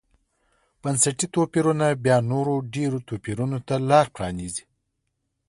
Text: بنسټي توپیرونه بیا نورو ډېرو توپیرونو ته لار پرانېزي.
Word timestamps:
بنسټي 0.81 1.27
توپیرونه 1.35 1.85
بیا 2.05 2.17
نورو 2.31 2.55
ډېرو 2.73 2.97
توپیرونو 3.07 3.57
ته 3.67 3.75
لار 3.89 4.07
پرانېزي. 4.15 4.63